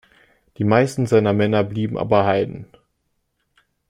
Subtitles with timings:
[0.57, 2.65] Die meisten seiner Männer blieben aber Heiden.